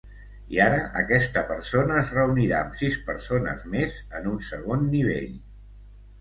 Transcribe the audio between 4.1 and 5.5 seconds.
en un segon nivell.